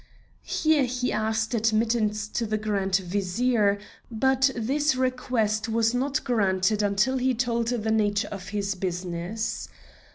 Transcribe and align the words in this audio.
Here 0.47 0.85
he 0.85 1.11
asked 1.13 1.53
admittance 1.53 2.27
to 2.29 2.47
the 2.47 2.57
Grand 2.57 2.95
Vizier, 2.95 3.77
but 4.09 4.49
this 4.55 4.95
request 4.95 5.69
was 5.69 5.93
not 5.93 6.23
granted 6.23 6.81
until 6.81 7.17
he 7.19 7.35
told 7.35 7.67
the 7.67 7.91
nature 7.91 8.29
of 8.31 8.49
his 8.49 8.73
business. 8.73 9.69